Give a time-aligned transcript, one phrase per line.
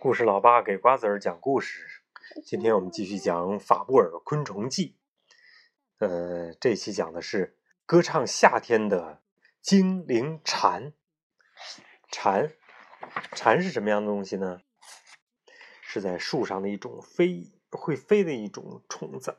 [0.00, 1.86] 故事老爸给瓜子儿讲故事。
[2.42, 4.96] 今天我们继续讲《法布尔昆虫记》。
[6.06, 9.22] 呃，这期讲的是歌唱夏天的
[9.60, 10.94] 精灵蝉。
[12.10, 12.50] 蝉，
[13.32, 14.62] 蝉是什么样的东西呢？
[15.82, 19.36] 是在树上的一种飞会飞的一种虫子。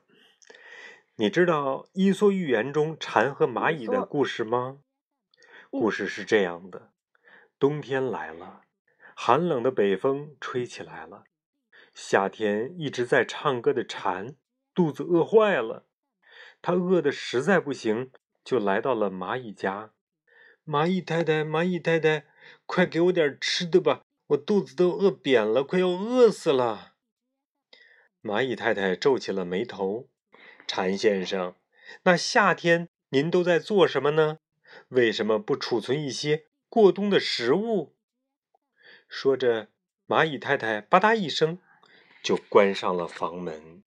[1.15, 4.77] 你知道《伊索寓言》中蝉和蚂蚁的故事吗？
[5.71, 6.91] 故事是这样的：
[7.57, 8.61] 冬天来了。
[9.15, 11.23] 寒冷的北风吹起来了，
[11.93, 14.35] 夏天一直在唱歌的蝉
[14.73, 15.85] 肚子饿坏了，
[16.61, 18.11] 它饿得实在不行，
[18.43, 19.93] 就来到了蚂蚁家。
[20.65, 22.25] 蚂蚁太太，蚂蚁太太，
[22.65, 26.93] 快给我点吃的吧，我肚子都饿扁了，快要饿死了。
[28.21, 30.07] 蚂蚁太太皱起了眉头
[30.67, 31.55] ：“蝉先生，
[32.03, 34.37] 那夏天您都在做什么呢？
[34.89, 37.95] 为什么不储存一些过冬的食物？”
[39.11, 39.67] 说着，
[40.07, 41.59] 蚂蚁太太吧嗒一声，
[42.23, 43.83] 就关上了房门。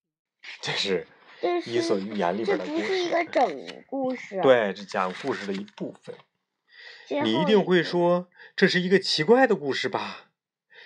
[0.61, 1.07] 这是
[1.65, 2.83] 《伊索寓言》里边的故事。
[2.83, 4.41] 这不是一个整故事。
[4.43, 6.15] 对，这讲故事的一部分。
[7.23, 10.31] 你一定会说，这是一个奇怪的故事吧？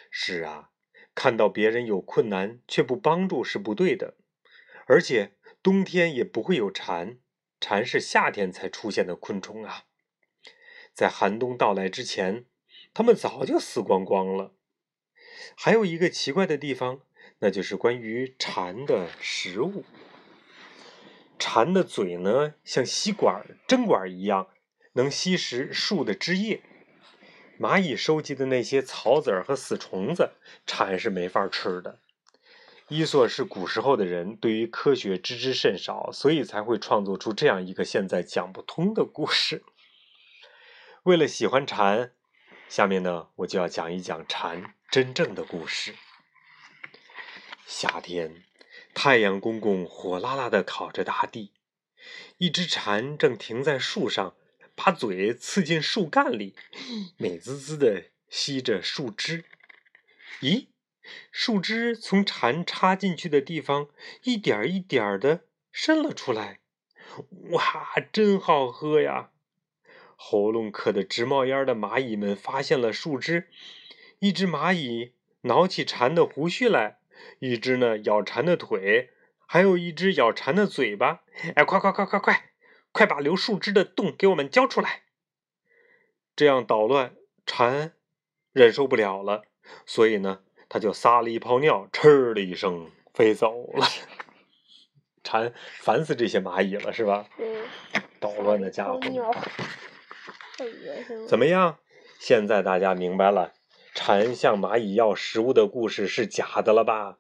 [0.09, 0.71] 是啊，
[1.17, 4.15] 看到别人有困难却不帮助是不对的。
[4.87, 5.33] 而且
[5.65, 7.19] 冬天也不会有蝉，
[7.61, 9.87] 蝉是夏天才出现的昆虫啊。
[10.95, 12.45] 在寒冬到来之前。
[12.95, 14.53] 他们早就死光光了。
[15.57, 17.01] 还有一个奇怪的地方，
[17.39, 19.85] 那就是关于蝉的食物。
[21.39, 24.49] 蝉的嘴呢，像吸管、针管一样，
[24.95, 26.61] 能吸食树的枝叶。
[27.59, 30.33] 蚂蚁收集的那些草籽和死虫子，
[30.67, 32.01] 蝉是没法吃的。
[32.89, 39.63] 伊索是古时候的人，对于科学知之甚少，所以才会创作出这样一个现在讲不通的故事。
[41.05, 42.13] 为了喜欢蝉。
[42.69, 45.95] 下面呢，我就要讲一讲蝉真正的故事。
[47.67, 48.45] 夏天，
[48.93, 51.53] 太阳公公火辣辣的烤着大地，
[52.37, 54.35] 一只蝉正停在树上，
[54.75, 56.55] 把嘴刺进树干里，
[57.17, 59.47] 美滋滋的吸着树枝。
[60.43, 60.67] 咦，
[61.33, 63.89] 树枝从蝉插进去的地方
[64.25, 66.61] 一点一点的伸了出来，
[67.51, 69.31] 哇，真好喝呀！
[70.21, 73.49] 喉咙渴得直冒烟的蚂蚁们发现了树枝，
[74.19, 75.13] 一只蚂蚁
[75.43, 76.99] 挠起蝉的胡须来，
[77.39, 79.11] 一只呢咬蝉的腿，
[79.47, 81.21] 还有一只咬蝉的嘴巴。
[81.55, 82.51] 哎，快快快快快，
[82.91, 85.05] 快把留树枝的洞给我们交出来！
[86.35, 87.15] 这样捣乱，
[87.47, 87.93] 蝉
[88.53, 89.45] 忍受不了了，
[89.87, 93.87] 所以呢，它就撒了一泡尿，嗤的一声飞走了。
[95.23, 97.29] 蝉烦死这些蚂蚁了，是吧？
[97.39, 97.65] 嗯。
[98.21, 99.01] 捣乱的家伙。
[101.29, 101.79] 怎么样？
[102.19, 103.53] 现在大家明白了，
[103.95, 107.19] 蝉向蚂蚁要食物的故事是假的了吧？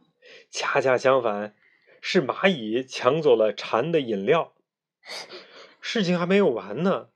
[0.50, 1.54] 恰恰相反，
[2.00, 4.54] 是蚂蚁抢走了蝉的饮料。
[5.80, 7.10] 事情还没有完呢，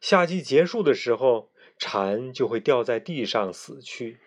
[0.00, 4.18] 夏季结束的时候，蝉就会掉在地上死去。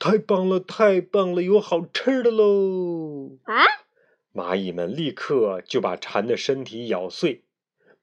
[0.00, 3.38] 太棒了，太棒了，有好吃的喽！
[3.44, 3.62] 啊！
[4.34, 7.44] 蚂蚁们立刻就把蝉的身体咬碎，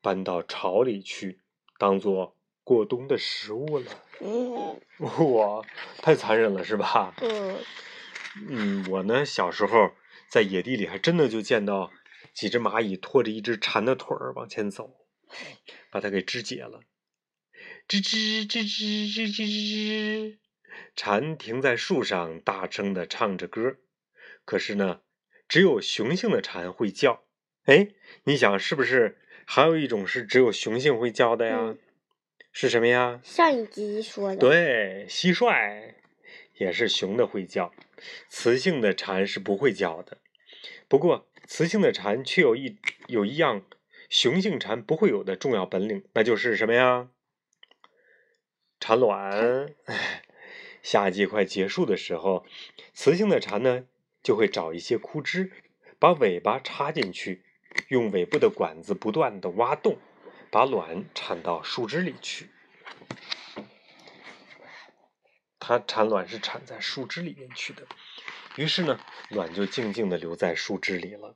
[0.02, 1.42] 搬到巢里去，
[1.78, 2.37] 当做。
[2.68, 3.86] 过冬的食物了，
[5.00, 5.66] 哇，
[6.02, 7.16] 太残忍了，是吧？
[7.22, 7.58] 嗯，
[8.50, 9.94] 嗯，我呢，小时候
[10.30, 11.94] 在野地里还真的就见到
[12.34, 14.98] 几只蚂蚁拖着一只蝉的腿儿往前走，
[15.90, 16.82] 把它给肢解了。
[17.88, 20.38] 吱吱吱吱吱吱吱，
[20.94, 23.78] 蝉停在树上，大声的唱着歌。
[24.44, 25.00] 可是呢，
[25.48, 27.24] 只有雄性的蝉会叫。
[27.64, 27.88] 哎，
[28.26, 31.78] 你想是不是还有一种是只有雄性会叫的呀？
[32.60, 33.20] 是什么呀？
[33.24, 34.38] 上一集说的。
[34.38, 35.94] 对，蟋蟀
[36.56, 37.72] 也是雄的会叫，
[38.30, 40.18] 雌性的蝉是不会叫的。
[40.88, 43.62] 不过，雌性的蝉却有一有一样
[44.10, 47.10] 雄性蝉不会有的重要本领，那就是什么呀？
[48.80, 49.76] 产卵。
[50.82, 52.44] 夏季快结束的时候，
[52.92, 53.86] 雌性的蝉呢
[54.24, 55.52] 就会找一些枯枝，
[56.00, 57.44] 把尾巴插进去，
[57.90, 60.00] 用尾部的管子不断的挖洞。
[60.50, 62.50] 把卵产到树枝里去，
[65.60, 67.86] 它产卵是产在树枝里面去的。
[68.56, 69.00] 于是呢，
[69.30, 71.36] 卵就静静的留在树枝里了。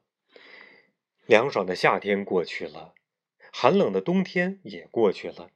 [1.26, 2.94] 凉爽的夏天过去了，
[3.52, 5.52] 寒冷的冬天也过去了，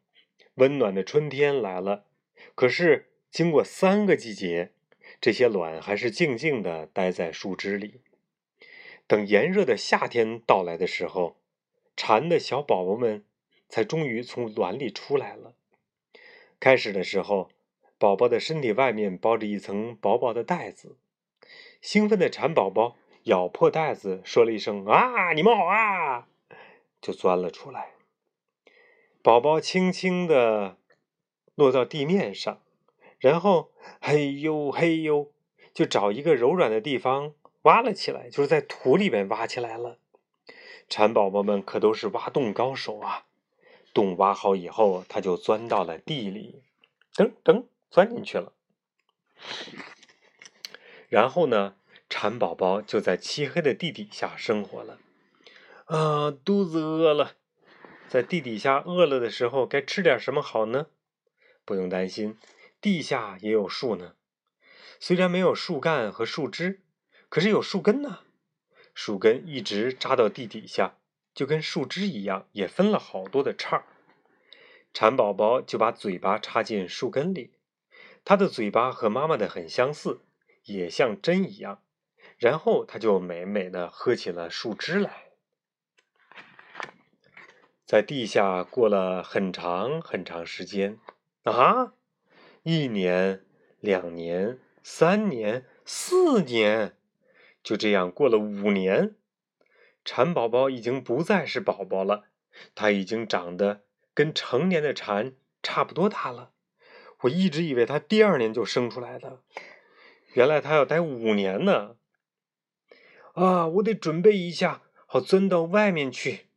[0.56, 2.06] 温暖的春天来了。
[2.54, 4.74] 可是经过三个季节，
[5.22, 8.02] 这些卵还是静静的待在树枝里。
[9.08, 11.42] 等炎热的夏天到来的时候，
[11.96, 13.24] 蝉的小宝宝们。
[13.76, 15.54] 才终于从卵里出来了。
[16.62, 17.50] 开始的时候，
[17.98, 20.96] 宝宝的身体外面包着一层薄薄的袋子，
[21.82, 26.30] 兴奋的蚕宝宝咬破袋子，说了一声：“啊，你们好啊！”
[27.04, 27.90] 就钻了出来。
[29.22, 30.78] 宝宝轻轻地
[31.56, 32.62] 落到地面上，
[33.20, 35.34] 然后嘿呦嘿呦，
[35.74, 37.34] 就找一个柔软的地方
[37.64, 39.98] 挖了起来，就是在土里面挖起来了。
[40.88, 43.26] 蚕宝宝们可都是挖洞高手啊！
[43.96, 46.62] 洞挖好以后，他就钻到了地里，
[47.14, 48.52] 噔噔钻进去了。
[51.08, 51.78] 然后呢，
[52.10, 55.00] 蚕宝宝就在漆黑的地底下生活了。
[55.86, 57.38] 啊，肚子饿了，
[58.10, 60.88] 在地底下饿了的时候，该吃点什么好呢？
[61.64, 62.38] 不用担心，
[62.82, 64.16] 地下也有树呢。
[65.00, 66.82] 虽然没有树干和树枝，
[67.30, 68.20] 可是有树根呢。
[68.94, 70.98] 树根一直扎到地底下，
[71.36, 73.86] 就跟树枝一样，也分了好多的叉儿。
[74.94, 77.52] 蚕宝宝就把嘴巴插进树根里，
[78.24, 80.22] 它的嘴巴和妈妈的很相似。
[80.64, 81.84] 也像针一样，
[82.40, 85.26] 然后他就美美的喝起了树枝来。
[87.86, 90.98] 在地下过了很长很长时间，
[91.44, 91.94] 啊，
[92.64, 93.46] 一年、
[93.80, 96.98] 两年、三年、四年，
[97.62, 99.14] 就这样过了五年。
[100.06, 102.26] 蚕宝宝已经不再是宝宝了，
[102.76, 106.52] 它已经长得跟成年的蚕差不多大了。
[107.22, 109.42] 我一直以为它第二年就生出来的。
[110.34, 111.96] 原来它要待五年呢！
[113.34, 116.48] 啊，我得准备一下，好钻到外面去。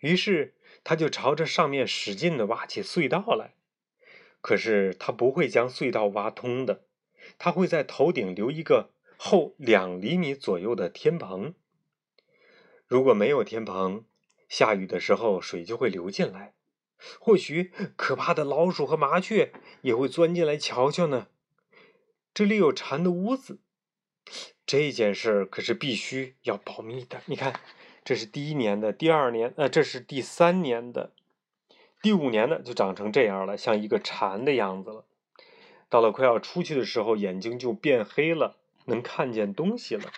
[0.00, 3.54] 于是他就朝着上面使劲的挖起隧道来。
[4.40, 6.84] 可是他不会将隧道挖通的，
[7.38, 11.54] 他会在头顶留一个厚两厘米左右的天棚。
[12.88, 14.04] 如果没有天棚，
[14.48, 16.54] 下雨的时候水就会流进来，
[17.20, 19.52] 或许可怕的老鼠和麻雀
[19.82, 21.28] 也会钻进来瞧瞧呢。
[22.32, 23.60] 这里有蝉的屋子，
[24.64, 27.20] 这件事可是必须要保密的。
[27.26, 27.60] 你看，
[28.02, 31.12] 这是第一年的，第二年，呃，这是第三年的，
[32.00, 35.04] 第五年的就长成这样了，像一个蝉的样子了。
[35.90, 38.56] 到了快要出去的时候，眼睛就变黑了，
[38.86, 40.10] 能看见东西了。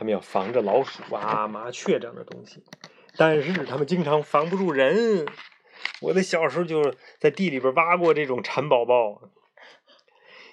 [0.00, 2.64] 他们要防着老鼠啊、 麻雀这样的东西，
[3.18, 5.26] 但是他们经常防不住人。
[6.00, 9.20] 我的小时候就在地里边挖过这种蚕宝宝。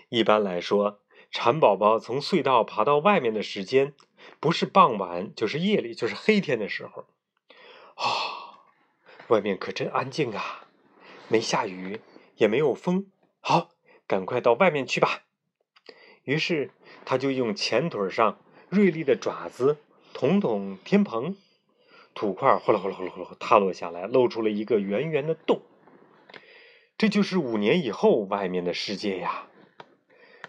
[0.09, 0.99] 一般来说，
[1.31, 3.93] 蚕宝宝从隧道爬到外面的时间，
[4.41, 7.05] 不是傍晚，就是夜里，就是黑天的时候。
[7.95, 8.59] 啊，
[9.29, 10.67] 外面可真安静啊，
[11.29, 12.01] 没下雨，
[12.35, 13.09] 也没有风。
[13.39, 13.69] 好，
[14.05, 15.21] 赶快到外面去吧。
[16.23, 16.71] 于是，
[17.05, 19.77] 他就用前腿上锐利的爪子
[20.13, 21.35] 捅捅天棚，
[22.13, 25.61] 土块呼啦呼啦呼啦呼啦塌落下来，露出了一个圆圆的洞。
[26.97, 29.47] 这就是五年以后外面的世界呀。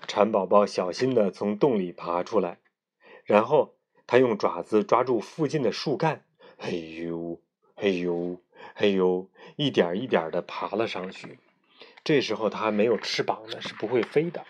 [0.06, 2.58] 蚕宝宝小心地从洞里爬出来，
[3.24, 3.74] 然后
[4.06, 6.24] 他用爪子抓住附近的树干，
[6.56, 7.40] 嘿呦，
[7.76, 8.40] 嘿呦，
[8.74, 11.38] 嘿呦，一点一点地爬了上去。
[12.02, 14.46] 这时候它还没有翅膀呢，是不会飞的。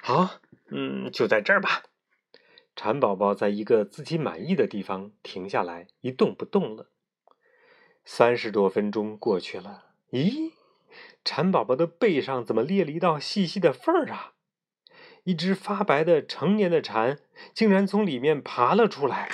[0.00, 0.28] 好，
[0.74, 1.82] 嗯，就在这儿吧。
[2.74, 6.90] 蚕宝宝在一个自己满意的地方停下来，一动不动了。
[8.04, 10.52] 三十多分钟过去了，咦？
[11.24, 14.32] 蚕宝宝的背上怎么裂了一道细细的缝儿啊？
[15.24, 17.20] 一只发白的成年的蚕
[17.54, 19.30] 竟然从里面爬了出来。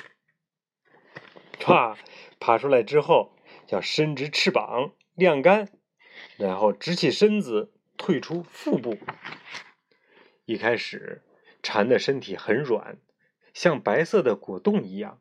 [1.58, 1.96] 唰，
[2.38, 3.32] 爬出来之后
[3.68, 5.68] 要伸直翅膀晾干，
[6.36, 8.98] 然后直起身子退出腹部。
[10.44, 11.22] 一开始，
[11.70, 12.96] 蝉的身体很软，
[13.52, 15.20] 像白色的果冻一样。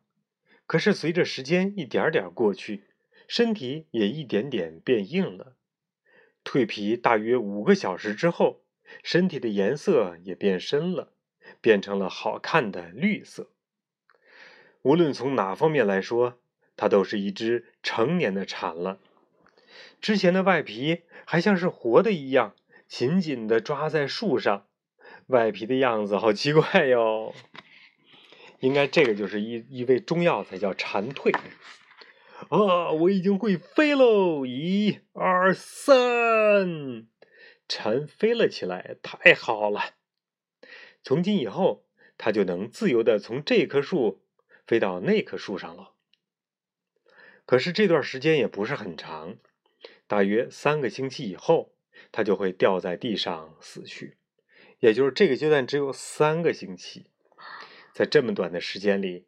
[0.66, 2.86] 可是随着时间一点点过去，
[3.27, 5.58] 身体也一点点变硬了。
[6.46, 8.62] 蜕皮大约五个小时之后，
[9.04, 11.12] 身体的颜色也变深了，
[11.60, 13.50] 变成了好看的绿色。
[14.84, 16.39] 无论从哪方面来说，
[16.77, 19.00] 它都是一只成年的蝉了。
[20.00, 22.56] 之前的外皮还像是活的一样，
[22.88, 24.66] 紧紧地抓在树上，
[25.27, 27.34] 外皮的样子好奇怪哟。
[28.60, 31.34] 应该这个就是一一味中药才叫蝉蜕。
[32.50, 32.91] 啊！
[32.91, 34.46] 我已经会飞喽！
[34.46, 37.07] 一、二、三，
[37.67, 39.96] 蝉飞了起来，太好了！
[41.03, 41.86] 从今以后，
[42.17, 44.24] 它就能自由的从这棵树
[44.65, 45.93] 飞到那棵树上了。
[47.46, 49.38] 可是这段时间也不是很长，
[50.05, 51.74] 大约三个星期以后，
[52.12, 54.16] 它就会掉在地上死去。
[54.79, 57.07] 也就是这个阶段只有三个星期，
[57.93, 59.25] 在这么短的时间里，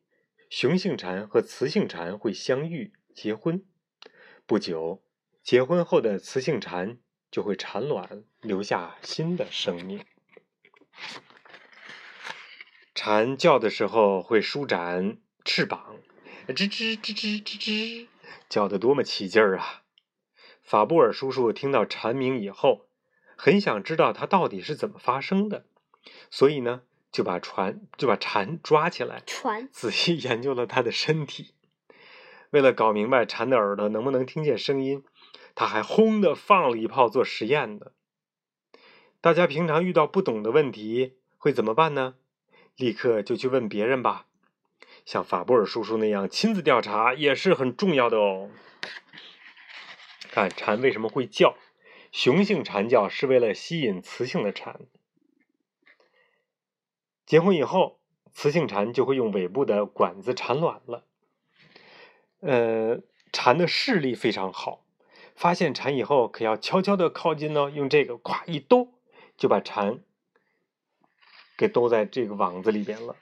[0.49, 2.93] 雄性蝉和雌性蝉会相遇。
[3.15, 3.65] 结婚
[4.45, 5.03] 不久，
[5.43, 10.05] 结婚后的雌性蝉就会产卵，留下新的生命。
[12.93, 15.97] 蝉叫的时候会舒展翅膀，
[16.47, 18.07] 吱吱吱吱吱吱，
[18.47, 19.83] 叫得多么起劲儿啊！
[20.61, 22.88] 法布尔叔叔听到蝉鸣以后，
[23.41, 25.63] 很想知道它到底是怎么发生的，
[26.29, 31.53] 所以呢，就把船就把蝉抓起来，船仔细研究了它的身体。
[32.49, 35.05] 为了搞明白蝉的耳朵能不能听见声音，
[35.55, 37.93] 他还轰的放了一炮做实验的。
[39.21, 42.15] 大家平常遇到不懂的问题会怎么办呢？
[42.75, 44.25] 立刻就去问别人吧。
[45.05, 48.49] 像法布尔叔叔那样亲自调查也是很重要的哦。
[50.29, 51.55] 看蝉为什么会叫？
[52.11, 54.79] 雄性蝉叫是为了吸引雌性的蝉。
[57.25, 57.99] 结婚以后，
[58.33, 61.05] 雌性蝉就会用尾部的管子产卵了。
[62.39, 63.01] 呃，
[63.31, 64.83] 蝉的视力非常好，
[65.35, 68.93] 发现蝉以后可要悄悄的靠近呢，用这个咵一兜，
[69.37, 69.99] 就把蝉
[71.57, 73.15] 给兜在这个网子里边了。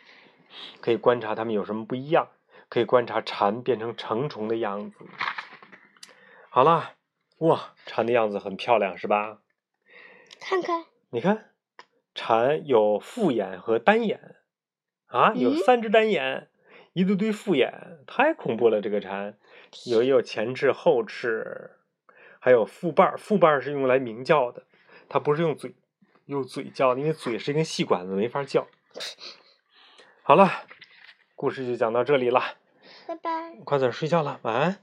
[0.80, 2.30] 可以观察它们有什么不一样，
[2.70, 4.98] 可以观察蝉变成成虫的样子。
[6.50, 6.94] 好了，
[7.40, 9.40] 哇，蝉的样子很漂亮，是吧？
[10.40, 11.52] 看看，你看，
[12.16, 14.36] 蝉有复眼和单眼，
[15.08, 16.50] 啊，有三只单眼，
[16.94, 18.82] 一对对复眼，太恐怖了！
[18.82, 19.38] 这个蝉
[19.86, 21.72] 有也有前翅、后翅，
[22.40, 24.64] 还有腹瓣儿，腹瓣儿是用来鸣叫的，
[25.08, 25.76] 它不是用嘴
[26.26, 28.68] 用嘴叫，因为嘴是一根细管子，没法叫。
[30.24, 30.50] 好了，
[31.36, 32.42] 故事就讲到这里了，
[33.08, 33.56] 拜拜。
[33.64, 34.80] 快点睡觉了，晚安。